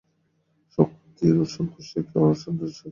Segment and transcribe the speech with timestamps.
[0.77, 2.79] শক্তির সন্তোষই কী, আর অসন্তোষই বা কী?